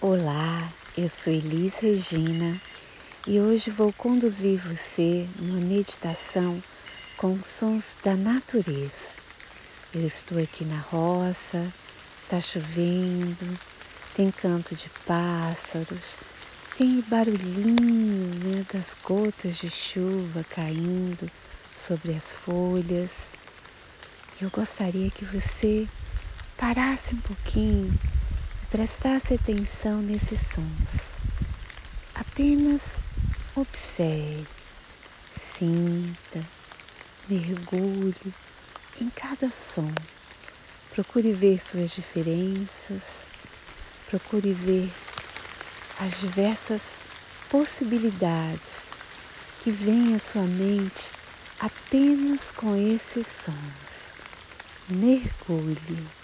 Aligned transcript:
Olá, 0.00 0.68
eu 0.98 1.08
sou 1.08 1.32
Elis 1.32 1.78
Regina 1.78 2.60
e 3.26 3.40
hoje 3.40 3.70
vou 3.70 3.90
conduzir 3.90 4.58
você 4.58 5.26
numa 5.38 5.60
meditação 5.60 6.62
com 7.16 7.42
sons 7.42 7.86
da 8.02 8.14
natureza. 8.14 9.08
Eu 9.94 10.06
estou 10.06 10.36
aqui 10.36 10.62
na 10.64 10.78
roça, 10.78 11.72
está 12.22 12.38
chovendo, 12.38 13.58
tem 14.14 14.30
canto 14.30 14.74
de 14.74 14.90
pássaros, 15.06 16.16
tem 16.76 17.00
barulhinho 17.08 18.34
né, 18.44 18.66
das 18.70 18.94
gotas 19.02 19.56
de 19.56 19.70
chuva 19.70 20.44
caindo 20.50 21.30
sobre 21.86 22.12
as 22.12 22.34
folhas. 22.34 23.30
Eu 24.38 24.50
gostaria 24.50 25.10
que 25.10 25.24
você 25.24 25.88
parasse 26.58 27.14
um 27.14 27.20
pouquinho 27.20 27.98
prestasse 28.74 29.34
atenção 29.34 30.02
nesses 30.02 30.40
sons. 30.40 31.14
Apenas 32.12 32.82
observe, 33.54 34.44
sinta, 35.56 36.44
mergulhe 37.28 38.34
em 39.00 39.08
cada 39.10 39.48
som. 39.48 39.88
Procure 40.92 41.32
ver 41.32 41.60
suas 41.60 41.92
diferenças, 41.92 43.20
procure 44.10 44.52
ver 44.52 44.90
as 46.00 46.18
diversas 46.18 46.94
possibilidades 47.48 48.88
que 49.62 49.70
vêm 49.70 50.16
à 50.16 50.18
sua 50.18 50.42
mente 50.42 51.12
apenas 51.60 52.50
com 52.50 52.74
esses 52.74 53.28
sons. 53.28 54.12
Mergulhe. 54.88 56.23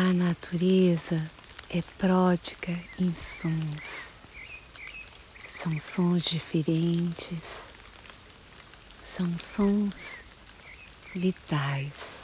A 0.00 0.12
natureza 0.12 1.28
é 1.68 1.82
pródiga 1.98 2.78
em 3.00 3.12
sons. 3.12 4.12
São 5.60 5.76
sons 5.80 6.22
diferentes, 6.22 7.64
são 9.16 9.26
sons 9.36 10.22
vitais. 11.12 12.20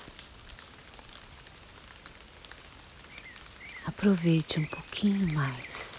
Aproveite 3.85 4.61
um 4.61 4.67
pouquinho 4.67 5.35
mais. 5.35 5.94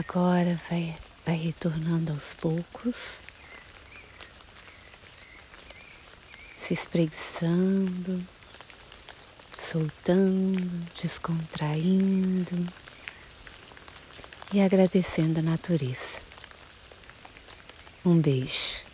Agora 0.00 0.58
vai, 0.70 0.96
vai 1.26 1.36
retornando 1.36 2.12
aos 2.12 2.32
poucos, 2.32 3.20
se 6.58 6.72
espreguiçando, 6.72 8.26
soltando, 9.58 10.86
descontraindo 11.02 12.66
e 14.54 14.62
agradecendo 14.62 15.40
a 15.40 15.42
natureza. 15.42 16.18
Um 18.02 18.18
beijo. 18.18 18.89